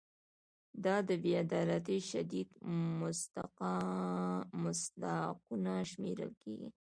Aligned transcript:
دا 0.83 0.95
د 1.07 1.09
بې 1.21 1.31
عدالتۍ 1.45 1.99
شدید 2.09 2.49
مصداقونه 4.63 5.73
شمېرل 5.91 6.31
کیږي. 6.43 6.69